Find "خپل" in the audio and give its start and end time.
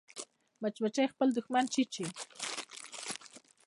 1.13-1.27